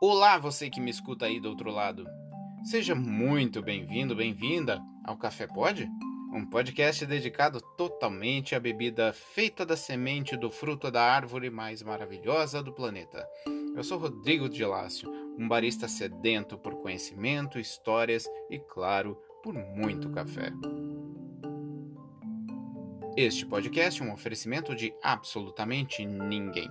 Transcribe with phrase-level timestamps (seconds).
[0.00, 2.06] Olá, você que me escuta aí do outro lado.
[2.62, 5.90] Seja muito bem-vindo, bem-vinda ao Café Pode,
[6.32, 12.62] um podcast dedicado totalmente à bebida feita da semente do fruto da árvore mais maravilhosa
[12.62, 13.28] do planeta.
[13.74, 20.10] Eu sou Rodrigo de Lácio, um barista sedento por conhecimento, histórias e, claro, por muito
[20.10, 20.52] café.
[23.16, 26.70] Este podcast é um oferecimento de absolutamente ninguém.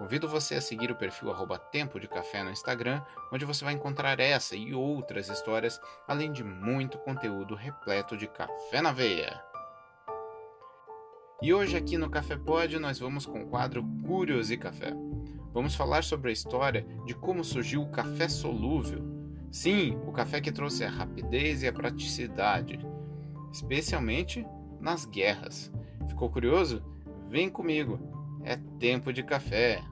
[0.00, 1.30] Convido você a seguir o perfil
[1.70, 5.78] Tempo de Café no Instagram, onde você vai encontrar essa e outras histórias,
[6.08, 9.44] além de muito conteúdo repleto de café na veia.
[11.42, 14.94] E hoje aqui no Café Pod nós vamos com o quadro Curios e Café.
[15.52, 19.04] Vamos falar sobre a história de como surgiu o café solúvel.
[19.52, 22.80] Sim, o café que trouxe a rapidez e a praticidade,
[23.52, 24.46] especialmente
[24.80, 25.70] nas guerras.
[26.08, 26.82] Ficou curioso?
[27.28, 28.00] Vem comigo!
[28.42, 29.82] É tempo de café!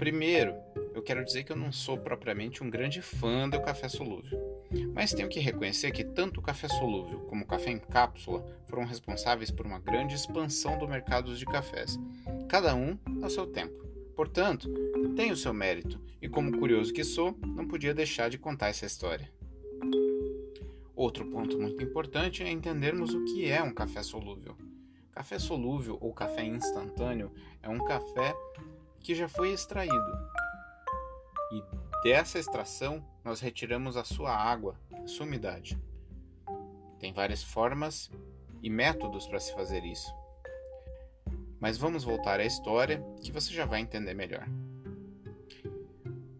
[0.00, 0.54] Primeiro,
[0.94, 4.64] eu quero dizer que eu não sou propriamente um grande fã do café solúvel.
[4.94, 8.86] Mas tenho que reconhecer que tanto o café solúvel como o café em cápsula foram
[8.86, 11.98] responsáveis por uma grande expansão do mercado de cafés,
[12.48, 13.74] cada um ao seu tempo.
[14.16, 14.72] Portanto,
[15.14, 18.86] tem o seu mérito, e como curioso que sou, não podia deixar de contar essa
[18.86, 19.30] história.
[20.96, 24.56] Outro ponto muito importante é entendermos o que é um café solúvel.
[25.12, 27.30] Café solúvel ou café instantâneo
[27.62, 28.34] é um café
[29.00, 30.30] que já foi extraído.
[31.52, 31.62] E
[32.02, 35.78] dessa extração nós retiramos a sua água, a sua umidade.
[36.98, 38.10] Tem várias formas
[38.62, 40.14] e métodos para se fazer isso.
[41.58, 44.46] Mas vamos voltar à história que você já vai entender melhor.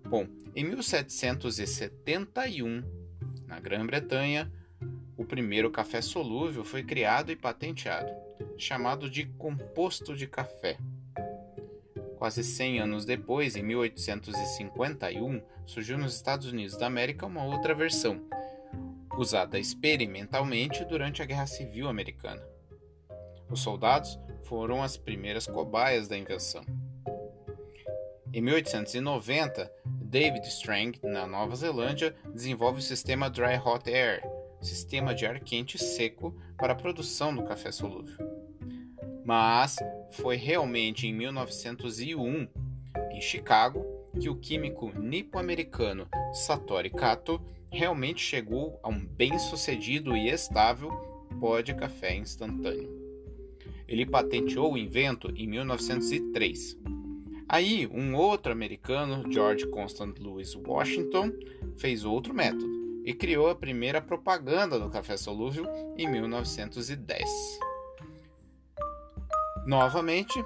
[0.09, 2.83] Bom, em 1771,
[3.47, 4.51] na Grã-Bretanha,
[5.17, 8.11] o primeiro café solúvel foi criado e patenteado,
[8.57, 10.77] chamado de composto de café.
[12.21, 18.21] Quase 100 anos depois, em 1851, surgiu nos Estados Unidos da América uma outra versão,
[19.17, 22.47] usada experimentalmente durante a Guerra Civil Americana.
[23.49, 26.63] Os soldados foram as primeiras cobaias da invenção.
[28.35, 34.23] Em 1890, David Strang, na Nova Zelândia, desenvolve o sistema Dry Hot Air,
[34.61, 38.50] sistema de ar quente seco para a produção do café solúvel.
[39.31, 39.77] Mas
[40.11, 42.49] foi realmente em 1901,
[43.13, 43.87] em Chicago,
[44.21, 50.91] que o químico nipo-americano Satoru Kato realmente chegou a um bem-sucedido e estável
[51.39, 52.91] pó de café instantâneo.
[53.87, 56.77] Ele patenteou o invento em 1903.
[57.49, 61.31] Aí, um outro americano, George Constant Lewis Washington,
[61.77, 62.69] fez outro método
[63.05, 65.67] e criou a primeira propaganda do café solúvel
[65.97, 67.70] em 1910.
[69.67, 70.43] Novamente,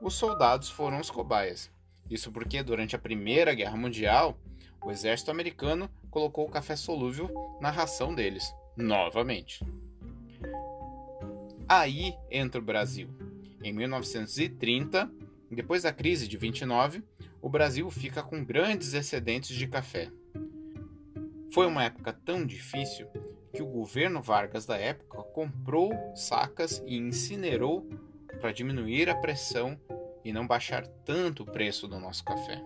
[0.00, 1.70] os soldados foram os cobaias.
[2.10, 4.36] Isso porque, durante a Primeira Guerra Mundial,
[4.84, 7.30] o exército americano colocou o café solúvel
[7.60, 9.64] na ração deles, novamente.
[11.68, 13.08] Aí entra o Brasil.
[13.62, 15.10] Em 1930,
[15.50, 17.02] depois da crise de 29,
[17.40, 20.10] o Brasil fica com grandes excedentes de café.
[21.52, 23.06] Foi uma época tão difícil
[23.52, 27.88] que o governo Vargas da época comprou sacas e incinerou
[28.42, 29.80] para diminuir a pressão
[30.24, 32.60] e não baixar tanto o preço do nosso café.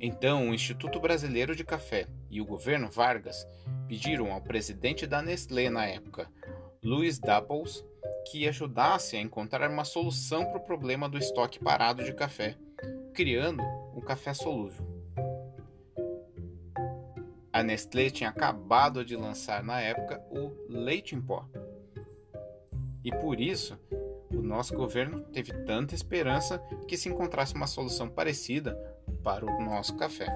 [0.00, 3.46] Então, o Instituto Brasileiro de Café e o governo Vargas
[3.86, 6.26] pediram ao presidente da Nestlé na época,
[6.82, 7.84] Louis Dapples,
[8.30, 12.56] que ajudasse a encontrar uma solução para o problema do estoque parado de café,
[13.12, 13.62] criando
[13.94, 14.82] um café solúvel.
[17.52, 21.46] A Nestlé tinha acabado de lançar na época o leite em pó,
[23.04, 23.78] e por isso,
[24.30, 26.58] o nosso governo teve tanta esperança
[26.88, 28.74] que se encontrasse uma solução parecida
[29.22, 30.26] para o nosso café.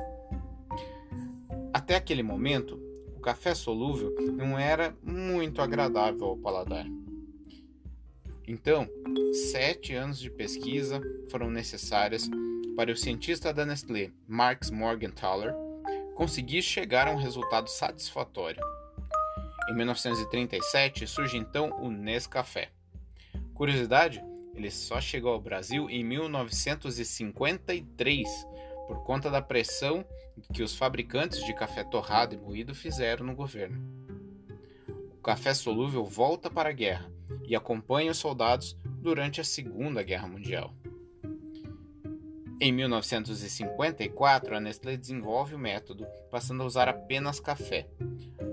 [1.73, 2.79] Até aquele momento,
[3.17, 6.87] o café solúvel não era muito agradável ao paladar.
[8.47, 8.89] Então,
[9.51, 11.01] sete anos de pesquisa
[11.31, 12.31] foram necessárias
[12.77, 15.55] para o cientista da Nestlé, Marx Morgenthaler,
[16.15, 18.63] conseguir chegar a um resultado satisfatório.
[19.69, 22.71] Em 1937 surge então o Nescafé.
[23.53, 24.25] Curiosidade,
[24.55, 28.27] ele só chegou ao Brasil em 1953
[28.87, 30.03] por conta da pressão
[30.55, 33.79] que os fabricantes de café torrado e moído fizeram no governo.
[35.23, 37.13] café solúvel volta para a guerra
[37.47, 40.73] e acompanha os soldados durante a Segunda Guerra Mundial.
[42.61, 47.87] Em 1954, a Nestlé desenvolve o método, passando a usar apenas café,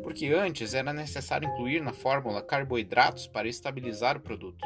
[0.03, 4.63] porque antes era necessário incluir na fórmula carboidratos para estabilizar o produto.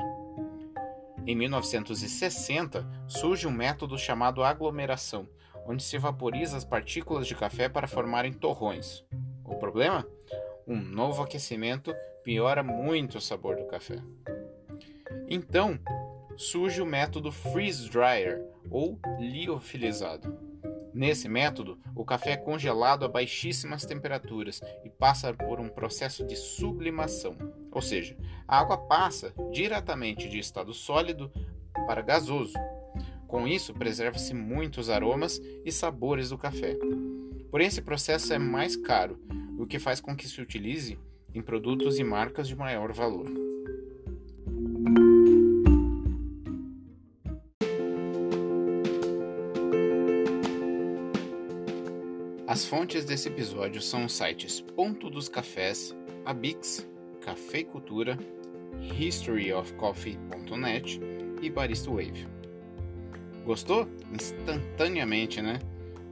[1.26, 5.26] Em 1960, surge um método chamado aglomeração,
[5.66, 9.06] onde se vaporiza as partículas de café para formarem torrões.
[9.46, 10.06] O problema?
[10.68, 11.96] Um novo aquecimento
[12.26, 14.00] piora muito o sabor do café.
[15.30, 15.80] Então,
[16.40, 18.42] surge o método freeze dryer
[18.72, 20.40] ou liofilizado.
[20.94, 26.38] Nesse método, o café é congelado a baixíssimas temperaturas e passa por um processo de
[26.38, 27.36] sublimação,
[27.70, 31.30] ou seja, a água passa diretamente de estado sólido
[31.86, 32.54] para gasoso.
[33.28, 36.78] Com isso, preserva-se muitos aromas e sabores do café.
[37.52, 39.20] Porém, esse processo é mais caro,
[39.60, 40.98] o que faz com que se utilize
[41.36, 43.49] em produtos e marcas de maior valor.
[52.50, 56.90] As fontes desse episódio são os sites Ponto dos Cafés, Abix,
[57.22, 58.18] Cafeicultura,
[59.00, 61.00] historyofcoffee.net
[61.44, 62.28] e Barista Wave.
[63.46, 63.88] Gostou?
[64.12, 65.60] Instantaneamente, né?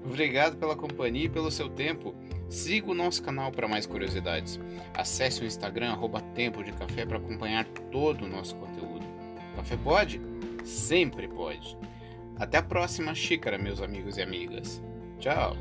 [0.06, 2.14] Obrigado pela companhia e pelo seu tempo.
[2.52, 4.60] Siga o nosso canal para mais curiosidades.
[4.94, 9.08] Acesse o Instagram arroba Tempo de Café para acompanhar todo o nosso conteúdo.
[9.56, 10.22] Café pode?
[10.64, 11.76] Sempre pode.
[12.36, 14.80] Até a próxima xícara, meus amigos e amigas.
[15.18, 15.58] Tchau!